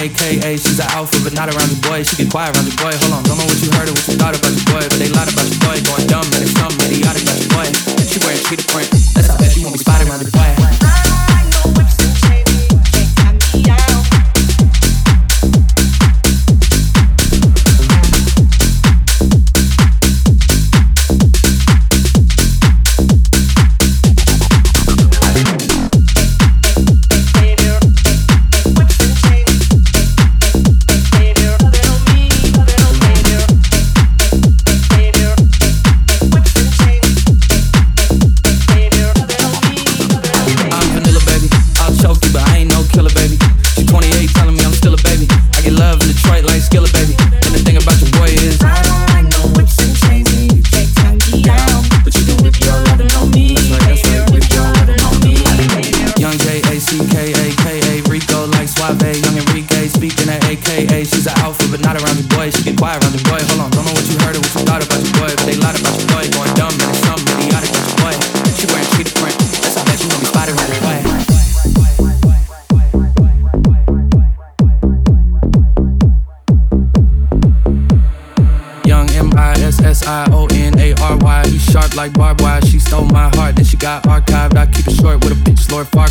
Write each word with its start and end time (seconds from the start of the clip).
AKA. 0.00 0.56
She's 0.56 0.80
an 0.80 0.88
alpha, 0.96 1.20
but 1.22 1.34
not 1.34 1.52
around 1.52 1.68
the 1.68 1.80
boy. 1.84 2.02
She 2.02 2.16
get 2.16 2.32
quiet 2.32 2.56
around 2.56 2.64
the 2.64 2.76
boy. 2.80 2.92
Hold 3.04 3.20
on, 3.20 3.22
don't 3.24 3.36
know 3.36 3.44
what 3.44 3.60
you 3.60 3.70
heard 3.76 3.88
or 3.88 3.92
what 3.92 4.08
you 4.08 4.16
thought 4.16 4.32
about 4.32 4.52
your 4.56 4.59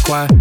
乖 0.10 0.39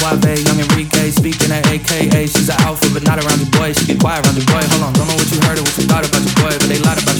my 0.00 0.16
friends 0.20 0.44
know 5.08 5.16
what 5.16 5.30
you 5.32 5.40
heard 5.42 5.58
or 5.58 5.62
what 5.62 5.78
you 5.78 5.84
thought 5.84 6.06
about 6.08 6.22
your 6.24 6.34
boy, 6.34 6.56
but 6.58 6.68
they 6.68 6.78
lied 6.78 6.98
rider. 7.06 7.17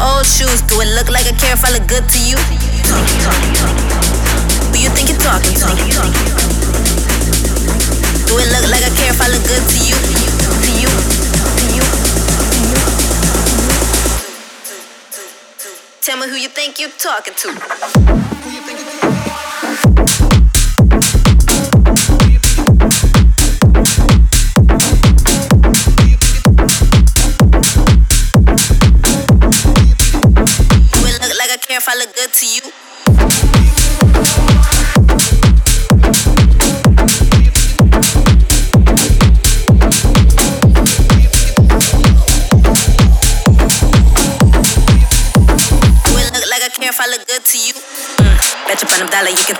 Old 0.00 0.26
shoes. 0.26 0.62
Do 0.62 0.80
it 0.80 0.88
look 0.94 1.08
like 1.10 1.26
I 1.26 1.32
care 1.32 1.54
if 1.54 1.64
I 1.64 1.70
look 1.72 1.86
good 1.86 2.08
to 2.08 2.18
you? 2.22 2.36
Who 4.70 4.78
you 4.78 4.90
think 4.90 5.08
you're 5.10 5.18
talking 5.18 5.54
to? 5.54 5.66
Do 8.26 8.34
it 8.38 8.48
look 8.54 8.66
like 8.70 8.84
I 8.84 8.90
care 8.94 9.10
if 9.10 9.20
I 9.20 9.28
look 9.28 9.44
good 9.46 9.64
to 9.66 9.78
you? 9.82 9.96
To 10.64 10.70
you? 10.78 10.90
To 11.58 11.64
you? 11.74 11.82
Tell 16.00 16.16
me 16.16 16.28
who 16.28 16.36
you 16.36 16.48
think 16.48 16.78
you're 16.78 16.90
talking 16.90 17.34
to. 17.34 18.47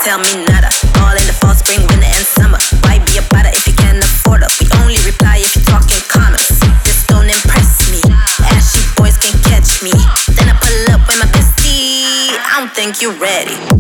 Tell 0.05 0.19
me 0.19 0.45
nada. 0.47 0.69
All 1.01 1.17
in 1.17 1.27
the 1.27 1.35
fall, 1.41 1.55
spring, 1.55 1.81
winter, 1.89 2.07
and 2.07 2.27
summer. 2.27 2.59
Why 2.85 2.99
be 3.05 3.19
about 3.19 3.47
it 3.47 3.55
if 3.55 3.67
you 3.67 3.75
can't 3.75 3.99
afford 3.99 4.43
it? 4.43 4.51
We 4.61 4.67
only 4.83 4.99
reply 5.05 5.39
if 5.39 5.55
you're 5.57 5.65
talking 5.65 6.03
commas. 6.09 6.49
This 6.85 7.07
don't 7.07 7.29
impress 7.29 7.91
me. 7.91 8.01
Ashy 8.53 8.83
boys 8.97 9.17
can 9.19 9.35
catch 9.45 9.83
me. 9.83 9.93
Then 10.35 10.49
I 10.49 10.57
pull 10.61 10.95
up 10.95 11.07
with 11.07 11.19
my 11.19 11.29
I 12.59 12.61
don't 12.61 12.75
think 12.75 13.01
you're 13.01 13.13
ready. 13.19 13.78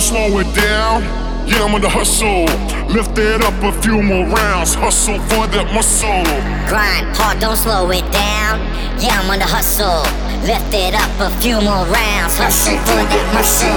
Slow 0.00 0.38
it 0.38 0.48
down. 0.54 1.02
Yeah, 1.46 1.64
I'm 1.64 1.74
on 1.74 1.80
the 1.80 1.88
hustle. 1.88 2.46
Lift 2.88 3.18
it 3.18 3.42
up 3.42 3.52
a 3.62 3.72
few 3.82 4.00
more 4.00 4.24
rounds. 4.26 4.74
Hustle 4.74 5.18
for 5.28 5.46
that 5.48 5.74
muscle. 5.74 6.24
Grind 6.70 7.14
hard, 7.16 7.40
don't 7.40 7.56
slow 7.56 7.90
it 7.90 8.06
down. 8.12 8.60
Yeah, 9.02 9.20
I'm 9.20 9.28
on 9.28 9.38
the 9.38 9.44
hustle. 9.44 10.06
Lift 10.46 10.72
it 10.72 10.94
up 10.94 11.10
a 11.20 11.28
few 11.42 11.60
more 11.60 11.84
rounds. 11.90 12.38
Hustle 12.38 12.78
for 12.86 13.02
that 13.04 13.26
muscle. 13.34 13.68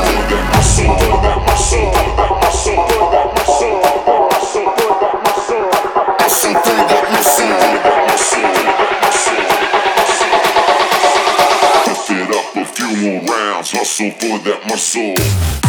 Hustle 0.54 0.94
for 0.96 1.20
that 1.26 1.42
muscle. 1.42 1.92
Hustle 2.40 2.80
for 2.86 3.02
that 3.12 3.28
muscle. 3.34 3.82
Hustle 4.46 4.72
for 4.72 4.96
that 5.02 5.18
muscle. 5.26 5.68
Hustle 6.22 6.56
for 6.64 6.80
that 6.86 7.04
muscle. 7.12 7.66
Lift 11.90 12.10
it 12.14 12.30
up 12.30 12.56
a 12.56 12.66
few 12.72 12.92
more 13.04 13.20
rounds. 13.26 13.72
Hustle 13.72 14.12
for 14.12 14.38
that 14.46 14.62
muscle. 14.70 15.65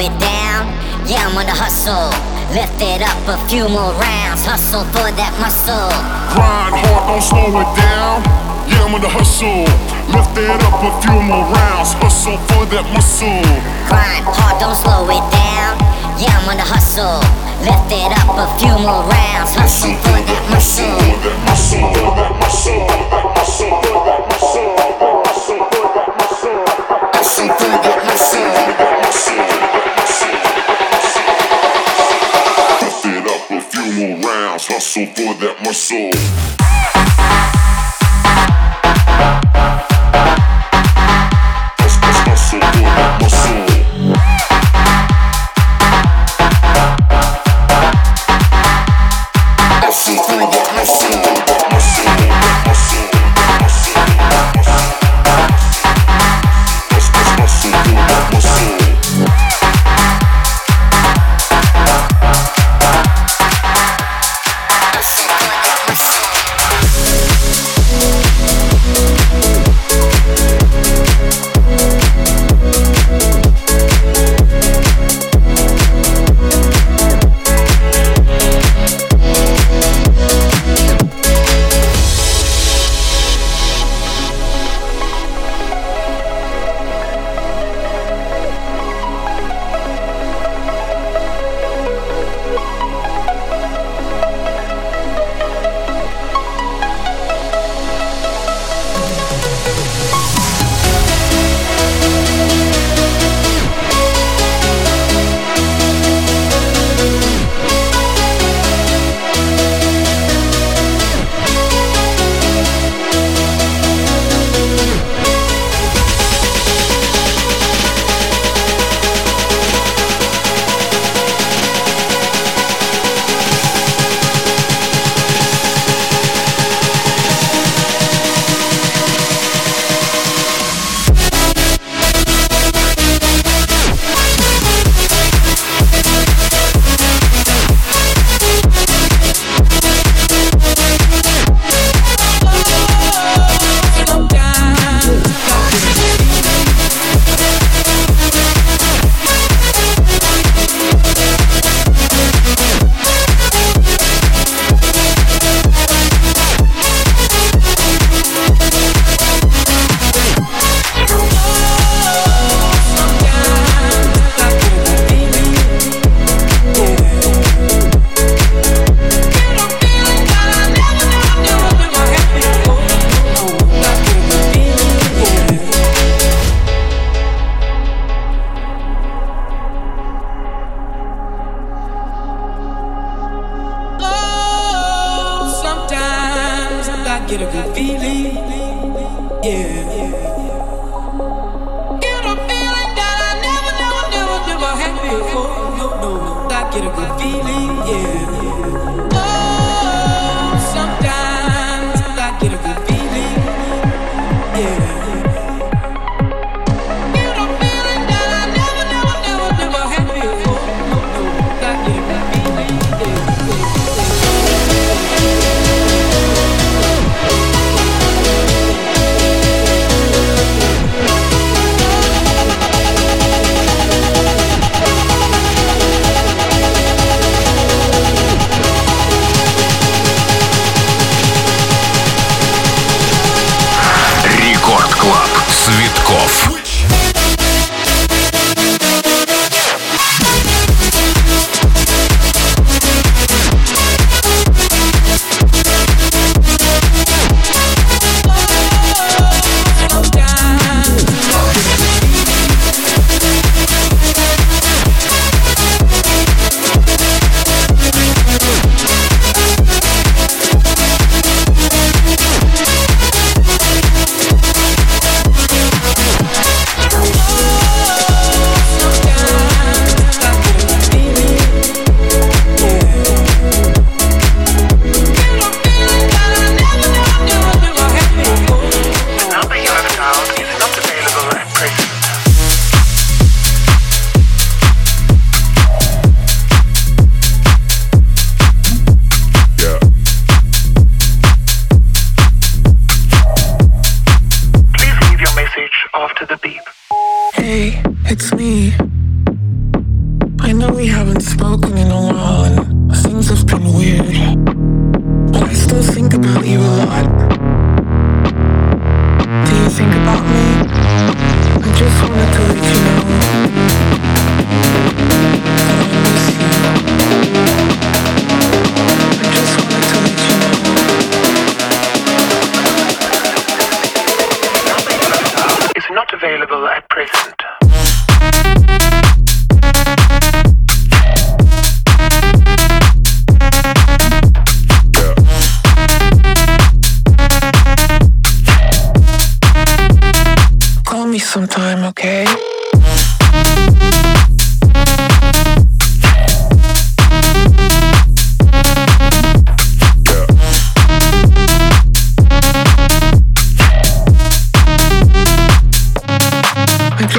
It 0.00 0.12
down. 0.18 0.64
Yeah, 1.04 1.28
I'm 1.28 1.36
on 1.36 1.44
the 1.44 1.52
hustle. 1.52 2.08
Lift 2.56 2.80
it 2.80 3.04
up 3.04 3.20
a 3.28 3.36
few 3.46 3.68
more 3.68 3.92
rounds. 4.00 4.42
Hustle 4.48 4.84
for 4.96 5.12
that 5.12 5.32
muscle. 5.38 5.92
Grind 6.32 6.74
hard, 6.74 7.04
don't 7.06 7.22
slow 7.22 7.52
it 7.60 7.70
down. 7.76 8.24
Yeah, 8.66 8.84
I'm 8.88 8.94
on 8.96 9.00
the 9.04 9.12
hustle. 9.12 9.68
Lift 10.10 10.34
it 10.40 10.48
up 10.48 10.80
a 10.80 10.90
few 11.04 11.20
more 11.20 11.46
rounds. 11.52 11.92
Hustle 12.00 12.40
for 12.48 12.64
that 12.72 12.86
muscle. 12.96 13.44
Grind 13.86 14.24
hard, 14.24 14.56
don't 14.58 14.74
slow 14.74 15.04
it 15.12 15.24
down. 15.30 15.76
Yeah, 16.16 16.32
I'm 16.32 16.48
on 16.48 16.56
the 16.56 16.66
hustle. 16.66 17.20
Lift 17.60 17.92
it 17.92 18.10
up 18.16 18.40
a 18.40 18.46
few 18.56 18.72
more 18.80 19.04
rounds. 19.04 19.52
Hustle 19.52 19.94
for 20.00 20.16
that 20.16 20.42
muscle. 20.48 20.96
Hustle 21.44 21.84
for 21.92 22.08
that 22.16 22.32
muscle. 22.40 22.88
Hustle 23.36 23.68
for 23.84 23.98
that 24.08 24.20
muscle. 24.28 24.39
Hustle 34.80 35.06
for 35.06 35.34
that 35.40 35.56
muscle. 35.62 36.10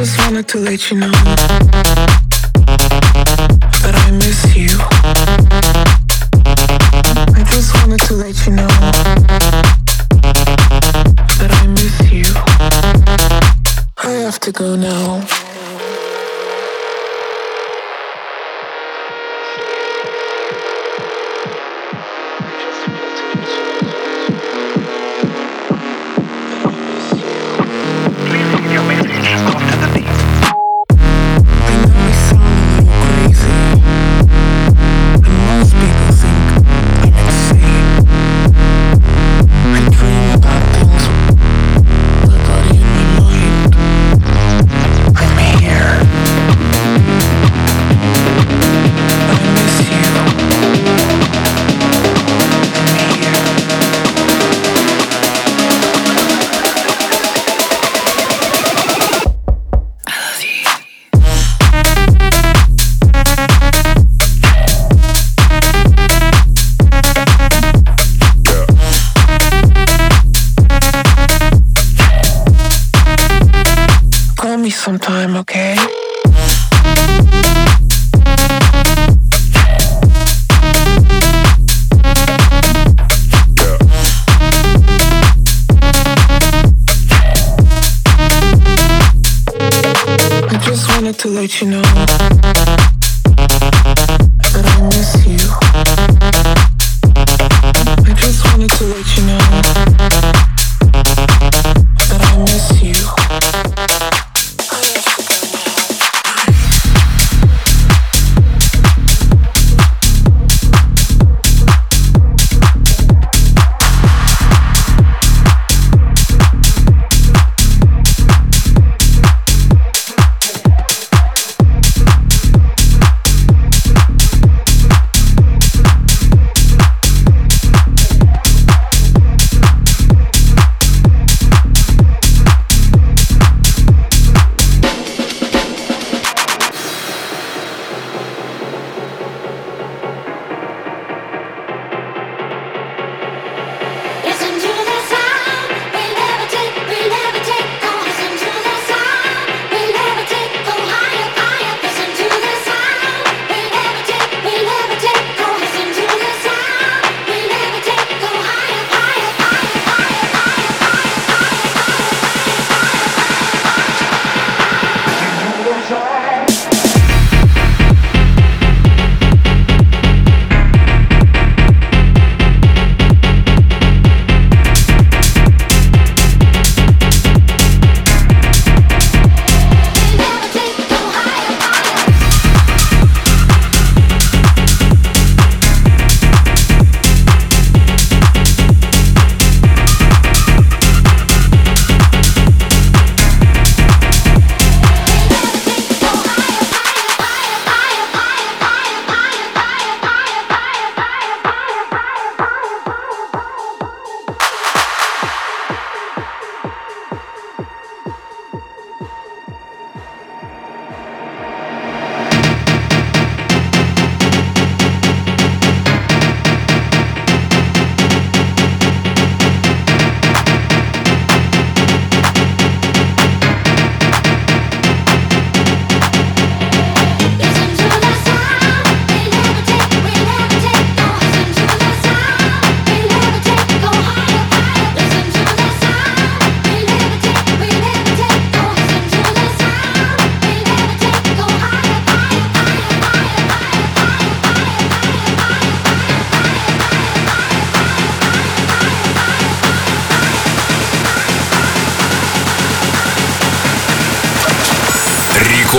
just 0.04 0.18
wanted 0.18 0.48
to 0.48 0.58
let 0.58 0.90
you 0.90 0.98
know 0.98 1.12
that 3.84 3.94
I 3.94 4.10
miss 4.10 4.56
you. 4.56 4.70
I 7.38 7.44
just 7.54 7.72
wanted 7.76 8.00
to 8.08 8.14
let 8.16 8.48
you 8.48 8.54
know 8.54 8.68
that 11.38 11.52
I 11.52 11.68
miss 11.68 12.12
you. 12.12 12.26
I 14.04 14.12
have 14.26 14.40
to 14.40 14.52
go 14.52 14.76
now. 14.76 15.01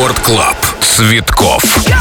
Рекорд 0.03 0.20
Клаб. 0.22 0.57
Цветков. 0.80 1.91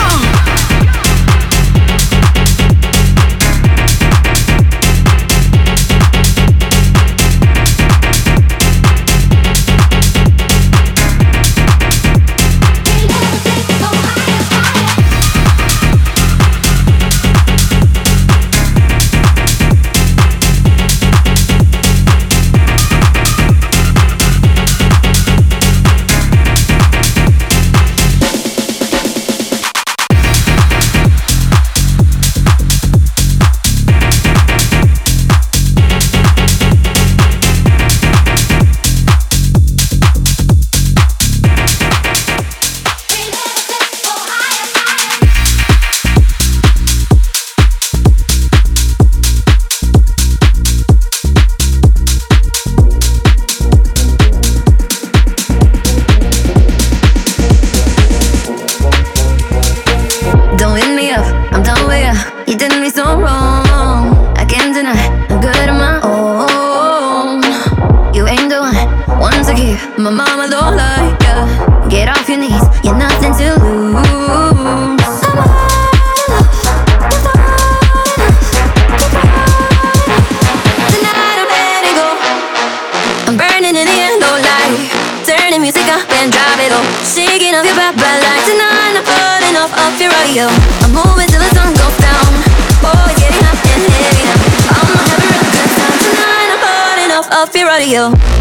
fear 97.52 97.68
out 97.68 97.82
of 97.82 97.88
you. 97.88 98.41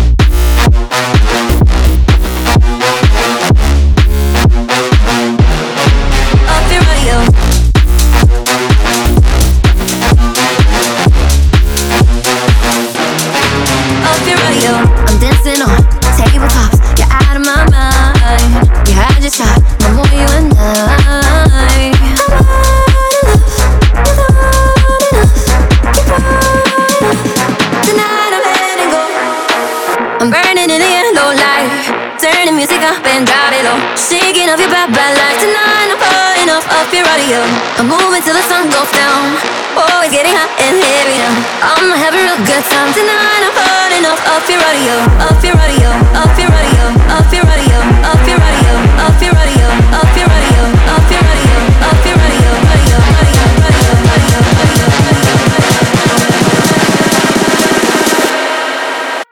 I'm 37.31 37.87
moving 37.87 38.23
till 38.27 38.35
the 38.35 38.43
sun 38.43 38.67
goes 38.67 38.91
down. 38.91 39.39
Always 39.79 40.11
getting 40.11 40.35
hot 40.35 40.51
and 40.59 40.75
heavy. 40.83 41.15
I'm 41.63 41.95
having 41.95 42.19
a 42.19 42.27
real 42.27 42.43
good 42.43 42.65
time 42.67 42.91
tonight. 42.91 43.47
I'm 43.47 43.55
burning 43.55 44.03
off, 44.03 44.19
off 44.35 44.51
your 44.51 44.59
radio, 44.59 44.99
off 45.23 45.39
your 45.39 45.55
radio, 45.55 45.95
off 46.19 46.35
your 46.35 46.51
radio, 46.51 46.91
off 47.15 47.31
your 47.31 47.47
radio, 47.47 47.79
off 48.03 48.27
your 48.27 48.35
radio, 48.35 48.75
off 48.99 49.23
your 49.23 49.31
radio, 49.31 49.71
off 49.95 50.11
your 50.11 50.11
radio, 50.11 50.11
off 50.11 50.11
your 50.11 50.27
radio, 50.27 50.75
off 50.91 52.03
your 52.03 52.19
radio, 52.19 52.51
radio, 52.67 52.99
radio, 52.99 52.99
radio, 52.99 53.47
radio, 53.47 53.63
radio, 53.71 54.43
radio, 54.43 54.91
radio, 55.07 55.31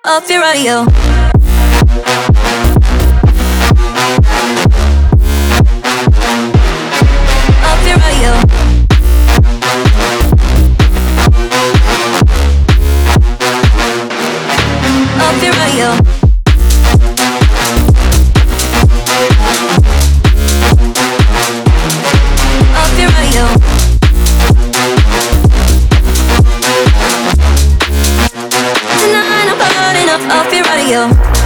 off 0.06 0.30
your 0.30 0.38
radio. 0.38 1.07
off 30.26 30.52
your 30.52 30.64
radio. 30.64 31.37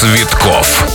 Цветков. 0.00 0.89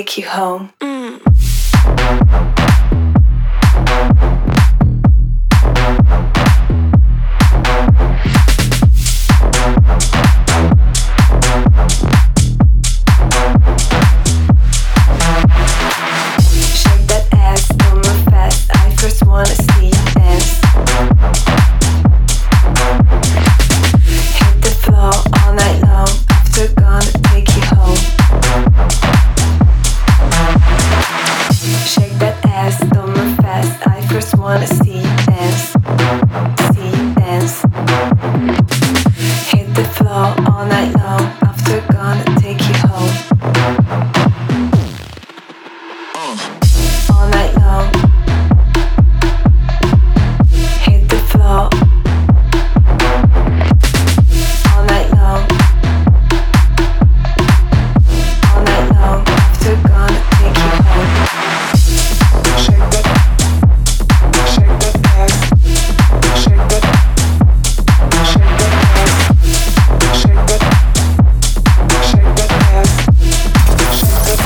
take 0.00 0.16
you 0.16 0.26
home. 0.26 0.72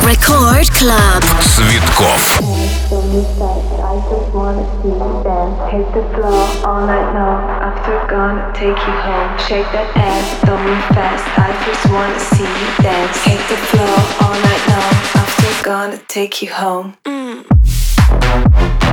Record 0.04 0.68
Club. 0.70 1.22
Цветков. 1.40 2.38
Hit 5.70 5.92
the 5.94 6.02
floor 6.14 6.46
all 6.66 6.86
night 6.86 7.14
long. 7.14 7.40
After 7.62 8.06
gone, 8.06 8.52
take 8.52 8.76
you 8.86 8.92
home. 9.06 9.38
Shake 9.38 9.70
that 9.72 9.96
ass, 9.96 10.40
fast. 10.94 11.24
I 11.38 11.50
just 11.64 11.86
wanna 11.90 12.20
see 12.20 12.44
you 12.44 12.68
dance. 12.82 13.24
Hit 13.24 13.40
the 13.48 13.56
floor 13.56 13.96
all 14.20 14.34
night 14.48 14.64
long. 14.68 14.94
After 15.22 15.64
gone, 15.64 15.98
take 16.06 16.42
you 16.42 16.50
home. 16.50 16.96
Mm. 17.06 18.83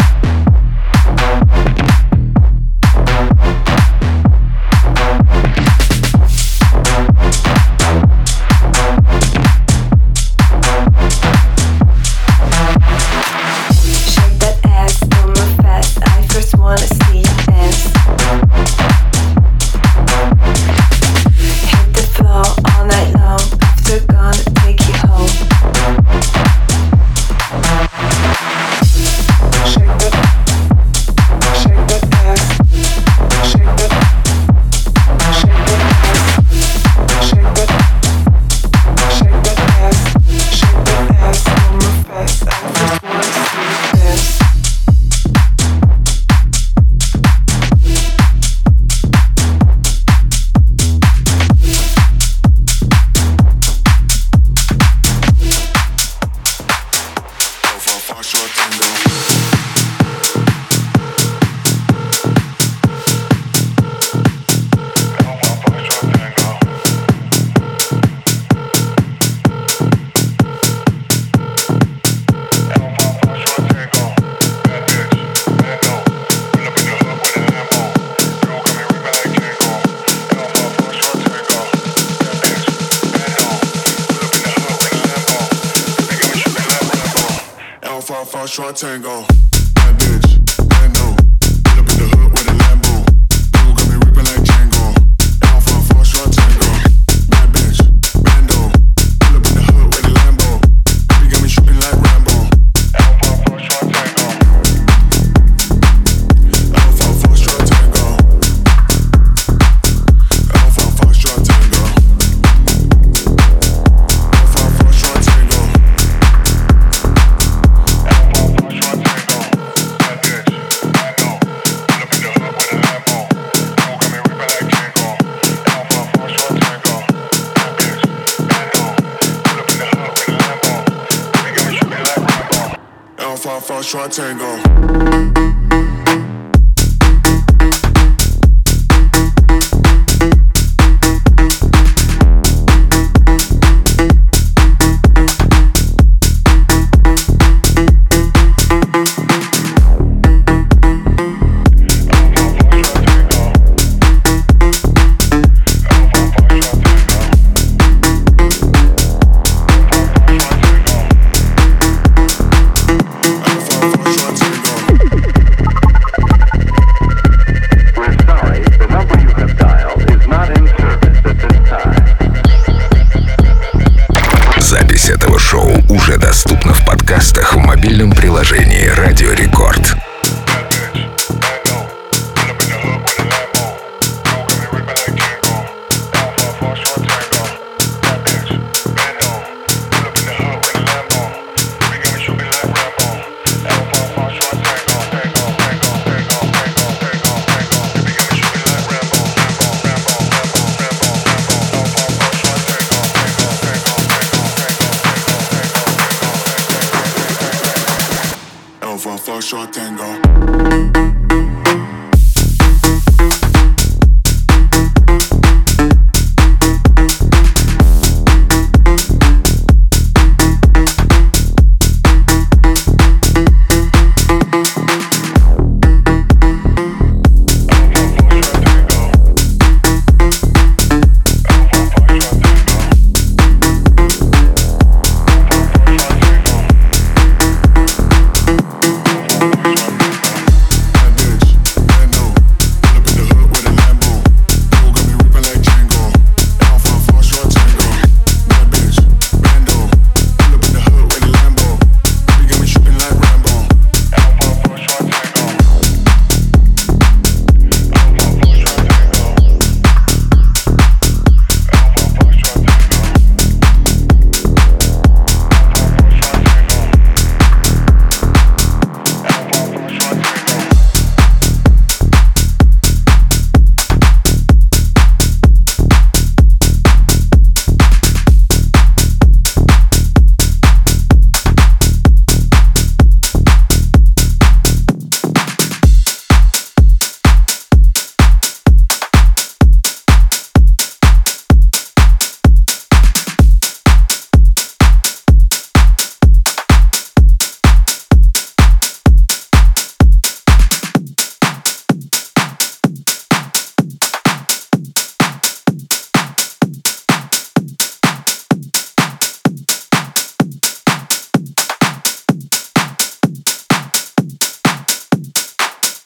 short 209.42 209.74
tango. 209.74 210.31